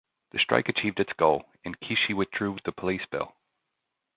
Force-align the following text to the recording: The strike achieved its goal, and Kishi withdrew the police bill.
The 0.31 0.39
strike 0.39 0.67
achieved 0.67 0.99
its 0.99 1.13
goal, 1.13 1.47
and 1.63 1.79
Kishi 1.79 2.11
withdrew 2.15 2.57
the 2.65 2.71
police 2.71 3.05
bill. 3.11 3.35